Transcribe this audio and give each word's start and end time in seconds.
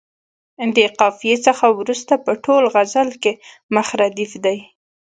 د 0.75 0.77
قافیې 0.99 1.35
څخه 1.45 1.65
وروسته 1.79 2.13
په 2.25 2.31
ټول 2.43 2.63
غزل 2.73 3.09
کې 3.23 3.31
مخ 3.75 3.87
ردیف 4.01 4.31
دی. 4.45 4.57